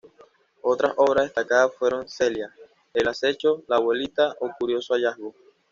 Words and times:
Otras 0.63 0.93
obras 0.97 1.25
destacadas 1.25 1.75
fueron 1.75 2.09
""Celia", 2.09 2.51
"El 2.91 3.07
acecho", 3.07 3.63
"la 3.67 3.75
abuelita"" 3.75 4.35
o 4.39 4.49
""Curioso 4.59 4.95
hallazgo". 4.95 5.35